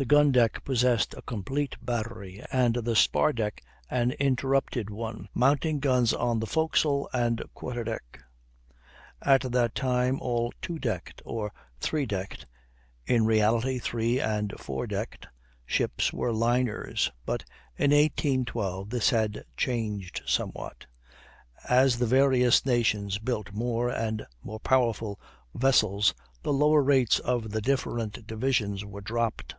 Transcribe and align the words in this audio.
The 0.00 0.04
gun 0.04 0.30
deck 0.30 0.62
possessed 0.64 1.12
a 1.16 1.22
complete 1.22 1.74
battery, 1.82 2.40
and 2.52 2.76
the 2.76 2.94
spar 2.94 3.32
deck 3.32 3.64
an 3.90 4.12
interrupted 4.12 4.90
one, 4.90 5.28
mounting 5.34 5.80
guns 5.80 6.14
on 6.14 6.38
the 6.38 6.46
forecastle 6.46 7.10
and 7.12 7.42
quarter 7.52 7.82
deck. 7.82 8.20
At 9.20 9.40
that 9.50 9.74
time 9.74 10.20
all 10.20 10.52
"two 10.62 10.78
decked" 10.78 11.20
or 11.24 11.50
"three 11.80 12.06
decked" 12.06 12.46
(in 13.06 13.26
reality 13.26 13.80
three 13.80 14.20
and 14.20 14.54
four 14.56 14.86
decked) 14.86 15.26
ships 15.66 16.12
were 16.12 16.32
liners. 16.32 17.10
But 17.26 17.42
in 17.76 17.90
1812 17.90 18.90
this 18.90 19.10
had 19.10 19.42
changed 19.56 20.22
somewhat; 20.26 20.86
as 21.68 21.98
the 21.98 22.06
various 22.06 22.64
nations 22.64 23.18
built 23.18 23.50
more 23.52 23.88
and 23.88 24.24
more 24.44 24.60
powerful 24.60 25.18
vessels, 25.56 26.14
the 26.44 26.52
lower 26.52 26.84
rates 26.84 27.18
of 27.18 27.50
the 27.50 27.60
different 27.60 28.28
divisions 28.28 28.84
were 28.84 29.00
dropped. 29.00 29.56